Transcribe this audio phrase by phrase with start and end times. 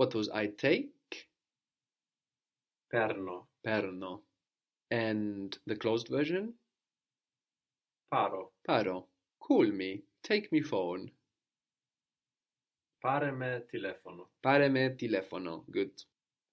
[0.00, 1.28] What was I take?
[2.90, 3.48] Perno.
[3.62, 4.20] Perno.
[4.90, 6.54] And the closed version?
[8.10, 8.52] Paro.
[8.66, 9.08] Paro.
[9.38, 10.04] Call me.
[10.22, 11.10] Take me phone.
[13.02, 14.28] Pare me telefono.
[14.42, 15.64] Pare me telefono.
[15.70, 15.92] Good.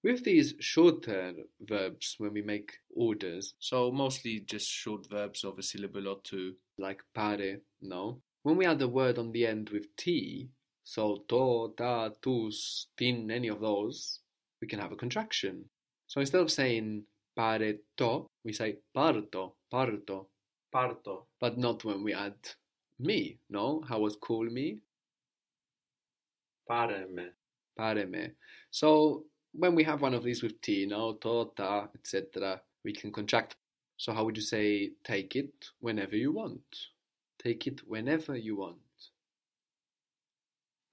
[0.04, 5.64] With these shorter verbs, when we make orders, so mostly just short verbs of a
[5.64, 8.20] syllable or two, like pare, no?
[8.44, 10.50] When we add a word on the end with T,
[10.88, 14.22] so to, ta, tus, tin, any of those,
[14.62, 15.66] we can have a contraction.
[16.08, 17.04] So instead of saying
[17.36, 20.28] pare to, we say parto, parto,
[20.74, 21.26] Parto.
[21.42, 22.38] but not when we add
[23.00, 23.84] me, no?
[23.90, 24.80] How was call me?
[26.70, 27.32] Pareme.
[27.78, 28.32] Pareme.
[28.72, 33.12] So when we have one of these with T, no, to, ta, etc., we can
[33.12, 33.58] contract.
[33.98, 36.64] So how would you say take it whenever you want?
[37.44, 38.78] Take it whenever you want.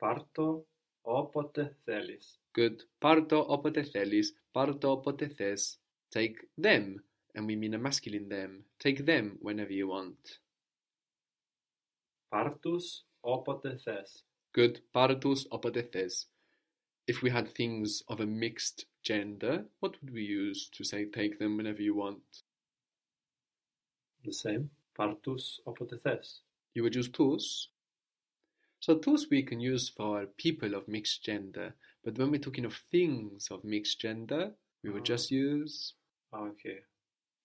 [0.04, 0.66] Parto
[1.02, 2.40] όποτε θέλεις.
[2.58, 2.76] Good.
[3.00, 5.80] Parto opote thelis, parto opote thes.
[6.10, 7.04] Take them,
[7.36, 8.66] and we mean a masculine them.
[8.78, 10.42] Take them whenever you want.
[12.30, 14.26] Πάρτους όποτε θες.
[14.58, 14.76] Good.
[14.92, 16.28] Partus opote thes.
[17.06, 21.38] If we had things of a mixed gender, what would we use to say take
[21.40, 22.44] them whenever you want?
[24.24, 24.66] The same.
[24.92, 26.46] Πάρτους όποτε θες.
[26.74, 27.73] You would use tous.
[28.85, 32.77] So tools we can use for people of mixed gender, but when we're talking of
[32.91, 35.37] things of mixed gender, we would just ah.
[35.37, 35.95] use.
[36.35, 36.81] Ah, okay.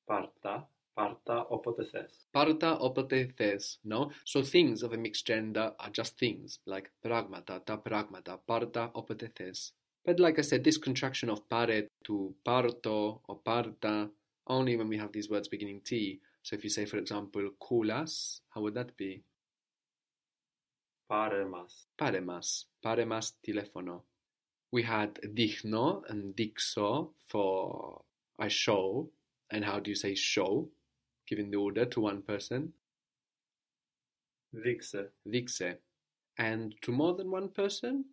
[0.06, 0.66] Parta.
[0.98, 2.28] Parta opote thes.
[2.34, 4.12] Parta opote thes, no?
[4.26, 9.34] So things of a mixed gender are just things, like pragmata, ta pragmata, parta opote
[9.34, 9.72] thes.
[10.06, 14.10] But like I said, this contraction of pare to parto or parta
[14.48, 16.20] only when we have these words beginning t.
[16.44, 19.24] So if you say, for example, kulas, how would that be?
[21.10, 21.88] Paremas.
[21.98, 22.66] Paremas.
[22.84, 24.02] Paremas Telefono.
[24.72, 28.02] We had digno and dixo for
[28.40, 29.10] a show.
[29.52, 30.70] And how do you say show?
[31.28, 32.74] Giving the order to one person.
[34.54, 35.10] Dixe.
[35.28, 35.78] Dixe.
[36.38, 38.06] And to more than one person?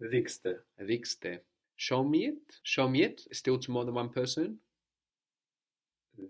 [0.00, 0.56] Dixte.
[0.80, 1.40] Dixte.
[1.76, 2.60] Show me it.
[2.62, 3.26] Show me it.
[3.32, 4.58] Still to more than one person?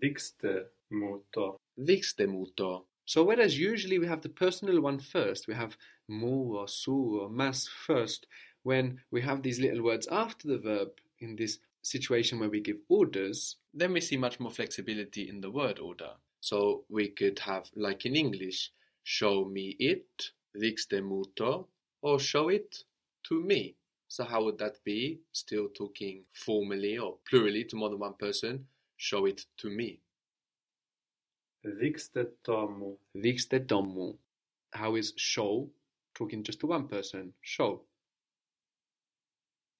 [0.03, 1.57] Dixte muto.
[1.79, 2.85] Dixte muto.
[3.07, 5.77] So whereas usually we have the personal one first, we have
[6.09, 8.27] mu or su or mas first,
[8.65, 10.89] when we have these little words after the verb
[11.21, 15.51] in this situation where we give orders, then we see much more flexibility in the
[15.51, 16.11] word order.
[16.41, 18.73] So we could have, like in English,
[19.05, 21.69] show me it, dixte muto,
[22.03, 22.85] or show it
[23.29, 23.77] to me.
[24.09, 25.21] So how would that be?
[25.33, 30.01] Still talking formally or plurally to more than one person, show it to me.
[31.67, 32.99] Vykste tomu.
[33.15, 34.19] Vykste tomu.
[34.73, 35.69] How is show
[36.15, 37.33] talking just to one person?
[37.41, 37.83] Show.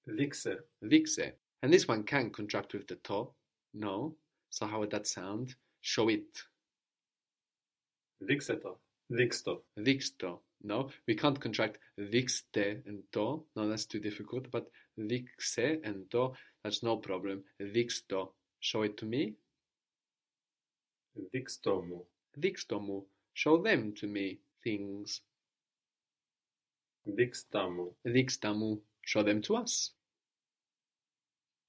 [0.07, 0.57] Vykse.
[0.83, 1.33] Vykse.
[1.63, 3.29] And this one can contract with the to.
[3.73, 4.15] No.
[4.49, 5.55] So how would that sound?
[5.81, 6.43] Show it.
[8.21, 8.77] Vykseto.
[9.11, 9.61] Viksto.
[9.77, 10.39] Viksto.
[10.63, 13.43] No, we can't contract vikste and to.
[13.55, 14.49] No, that's too difficult.
[14.51, 16.33] But vikse and to,
[16.63, 17.43] that's no problem.
[17.61, 18.33] Viksto.
[18.59, 19.35] Show it to me.
[21.16, 22.06] Δείξ' το μου.
[22.42, 23.06] Dixtomu.
[23.34, 24.38] Show them to me.
[24.64, 25.20] Things.
[27.02, 27.96] Δείξ' τα μου.
[28.02, 28.82] Dixtamu.
[29.06, 29.94] Show them to us.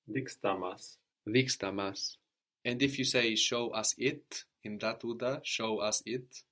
[0.06, 1.00] Δείξ' τα μας.
[1.26, 2.18] Dixtamas.
[2.66, 6.46] And if you say show us it in that order, show us it.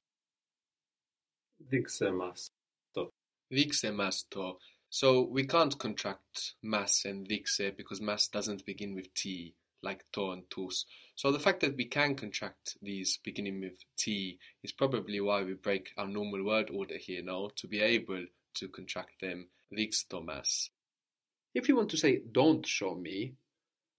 [1.58, 2.52] Δείξε μας.
[3.52, 4.58] Dixe mas to.
[4.90, 10.31] So we can't contract mas and dixe because mas doesn't begin with T like to
[10.33, 10.85] and tus.
[11.15, 15.55] So the fact that we can contract these beginning with t is probably why we
[15.55, 19.49] break our normal word order here now to be able to contract them
[20.09, 20.71] tomas.
[21.55, 23.35] If you want to say don't show me,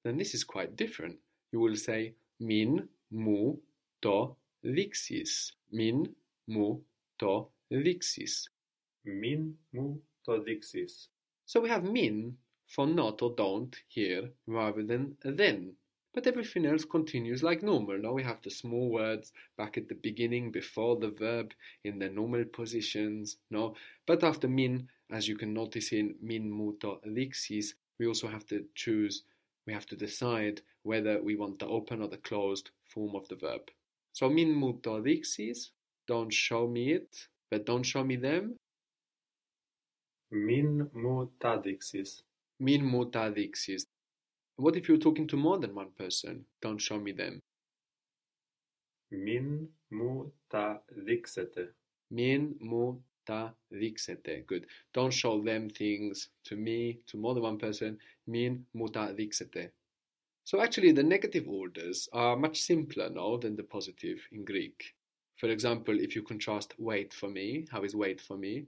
[0.04, 1.18] then this is quite different.
[1.52, 3.56] You will say min mu
[4.02, 5.52] to lixis.
[5.72, 6.16] Min
[6.48, 6.78] mu
[7.20, 8.48] to lixis.
[9.06, 11.08] Min mu to lixis.
[11.46, 12.38] So we have min
[12.68, 15.74] for not or don't here rather than then.
[16.14, 18.00] But everything else continues like normal.
[18.00, 21.54] Now we have the small words back at the beginning before the verb
[21.84, 23.38] in the normal positions.
[23.52, 23.76] No,
[24.06, 28.66] but after min, as you can notice in min muto elixis, we also have to
[28.76, 29.24] choose,
[29.66, 33.36] we have to decide whether we want the open or the closed form of the
[33.36, 33.62] verb.
[34.14, 35.70] So min muto elixis,
[36.08, 38.56] don't show me it, but don't show me them.
[40.32, 42.24] Min mutadixis.
[42.60, 43.86] Min muta dixis.
[44.56, 46.46] What if you're talking to more than one person?
[46.62, 47.42] Don't show me them.
[49.12, 51.68] Min muta dixete.
[52.10, 54.46] Min muta dixete.
[54.48, 54.66] Good.
[54.94, 58.00] Don't show them things to me, to more than one person.
[58.26, 59.70] Min muta dixete.
[60.44, 64.96] So actually, the negative orders are much simpler now than the positive in Greek.
[65.36, 68.66] For example, if you contrast wait for me, how is wait for me?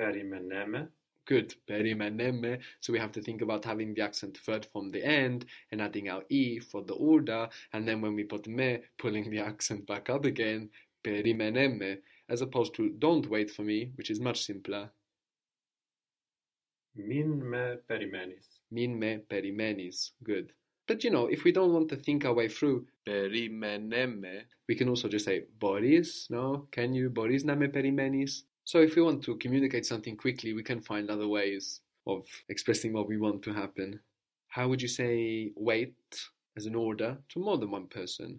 [0.00, 0.88] Perimeneme
[1.26, 2.54] good perimenemme.
[2.54, 2.56] Eh?
[2.80, 6.08] So we have to think about having the accent third from the end and adding
[6.08, 10.08] our e for the order, and then when we put me, pulling the accent back
[10.08, 10.70] up again,
[11.04, 11.96] perimenemme, eh?
[12.28, 14.90] as opposed to don't wait for me, which is much simpler.
[16.96, 18.60] Min me perimenis.
[18.70, 20.12] Min me perimenis.
[20.24, 20.52] Good.
[20.88, 24.42] But you know, if we don't want to think our way through perimenemme, eh?
[24.68, 26.68] we can also just say Boris, no?
[26.70, 28.42] Can you Boris na me perimenis?
[28.66, 32.92] So if we want to communicate something quickly, we can find other ways of expressing
[32.92, 34.00] what we want to happen.
[34.48, 35.94] How would you say wait
[36.56, 38.36] as an order to more than one person?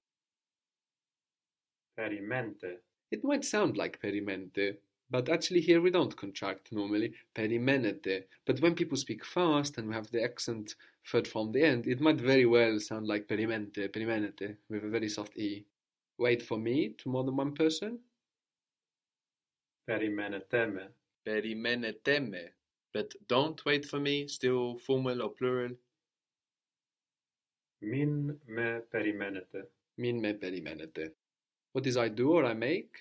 [1.98, 2.76] Perimente.
[3.10, 4.76] It might sound like perimente,
[5.10, 8.26] but actually here we don't contract normally perimenete.
[8.46, 10.76] But when people speak fast and we have the accent
[11.10, 15.08] third from the end, it might very well sound like perimente, perimenete, with a very
[15.08, 15.66] soft e.
[16.18, 18.00] Wait for me to more than one person?
[19.87, 20.95] Περιμένετε με.
[21.25, 22.53] Perimenete me.
[22.93, 25.77] But don't wait for me, still formal or plural.
[27.79, 29.71] Μην με περιμένετε.
[29.95, 31.13] Min me perimenete.
[31.73, 32.95] What is I do or I make?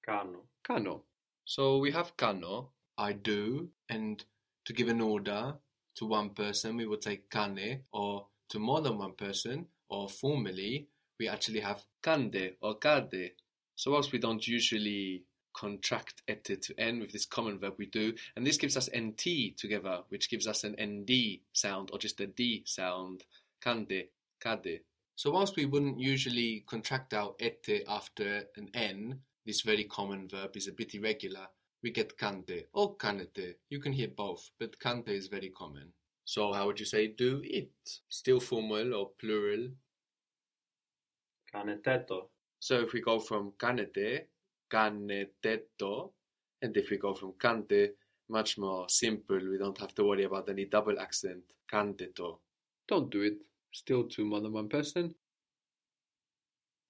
[0.00, 0.48] Κάνω.
[0.62, 1.04] Kano.
[1.44, 4.24] So we have kano, I do, and
[4.64, 5.58] to give an order
[5.96, 10.88] to one person, we would say kane, or to more than one person, or formally,
[11.18, 13.32] we actually have kande or kade.
[13.75, 15.23] So whilst we don't usually
[15.53, 19.57] contract et to n with this common verb, we do, and this gives us nt
[19.57, 23.23] together, which gives us an nd sound or just a d sound,
[23.61, 24.09] kande,
[24.41, 24.81] cade.
[25.15, 30.57] So whilst we wouldn't usually contract our ette after an n, this very common verb
[30.57, 31.47] is a bit irregular.
[31.81, 33.55] We get cante or canete.
[33.69, 35.93] You can hear both, but cante is very common.
[36.25, 37.71] So how would you say do it?
[38.09, 39.69] Still formal or plural?
[41.53, 42.29] Caneteto.
[42.65, 44.21] So if we go from canete,
[44.73, 46.09] canetetto,
[46.63, 47.91] and if we go from kante,
[48.27, 49.37] much more simple.
[49.37, 51.43] We don't have to worry about any double accent.
[51.71, 52.39] Kanteto.
[52.87, 53.37] Don't do it.
[53.71, 55.13] Still too more than one person.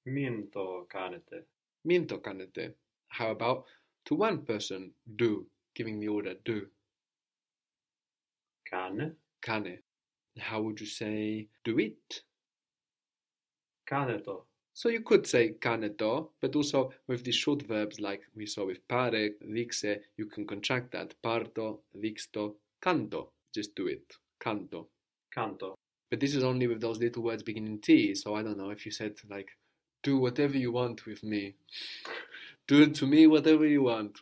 [0.06, 1.44] Minto canete.
[1.84, 2.72] Minto canete.
[3.10, 3.66] How about
[4.06, 5.46] to one person, do,
[5.76, 6.68] giving the order do?
[8.72, 9.14] Kane.
[9.42, 9.80] Kane.
[10.40, 12.22] How would you say do it?
[13.86, 14.46] Kaneto.
[14.75, 18.87] So you could say kaneto, but also with these short verbs like we saw with
[18.89, 21.15] pare, dixe, you can contract that.
[21.23, 23.33] Parto, dixto, canto.
[23.53, 24.17] Just do it.
[24.41, 24.89] Canto.
[25.35, 25.75] Κάντο.
[26.11, 28.85] But this is only with those little words beginning T, so I don't know if
[28.85, 29.51] you said like,
[30.03, 31.55] do whatever you want with me.
[32.67, 34.19] do it to me whatever you want.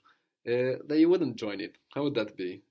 [0.47, 1.77] Uh, then you wouldn't join it.
[1.95, 2.63] How would that be?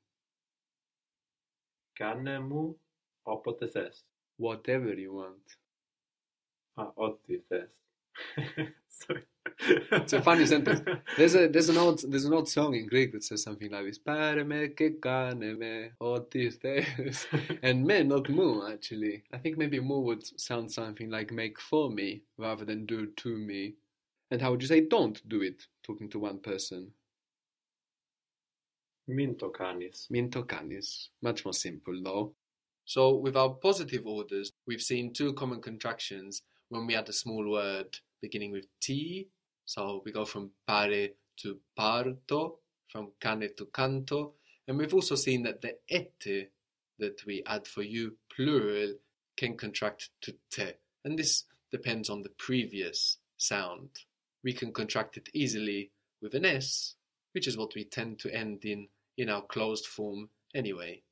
[1.93, 2.79] Κάνε μου
[3.23, 4.05] όποτε θες.
[4.35, 5.57] Whatever you want.
[6.73, 7.69] Α, ό,τι θες.
[8.99, 9.23] Sorry.
[9.91, 10.81] It's a funny sentence.
[11.17, 13.85] There's a there's an old there's an old song in Greek that says something like
[13.85, 13.99] this.
[14.03, 17.27] Πάρε με και κάνε με ό,τι θες.
[17.61, 19.23] And me, not mu, actually.
[19.31, 23.29] I think maybe mu would sound something like make for me rather than do to
[23.49, 23.75] me.
[24.29, 26.93] And how would you say don't do it, talking to one person?
[29.09, 30.07] Μην το κάνεις.
[30.09, 31.09] Min to canis.
[31.21, 32.35] Much more simple though.
[32.83, 36.41] So with our positive orders, we've seen two common contractions
[36.72, 39.28] when we add a small word beginning with T.
[39.66, 41.08] So we go from pare
[41.40, 42.56] to parto,
[42.88, 44.32] from cane to canto.
[44.66, 46.50] And we've also seen that the ete
[46.98, 48.94] that we add for you, plural,
[49.36, 50.70] can contract to te.
[51.04, 53.90] And this depends on the previous sound.
[54.42, 55.90] We can contract it easily
[56.22, 56.94] with an S,
[57.32, 58.88] which is what we tend to end in
[59.18, 61.02] in our closed form anyway.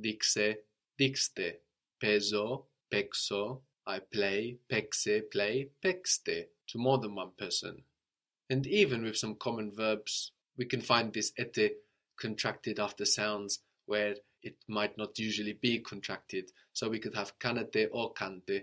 [0.00, 0.56] Dixe,
[0.98, 1.56] dixte,
[2.00, 7.84] peso, pexo, I play, pexe, play, pexte, to more than one person.
[8.48, 11.72] And even with some common verbs, we can find this ete
[12.20, 16.50] contracted after sounds where it might not usually be contracted.
[16.72, 18.62] So we could have canete or cante,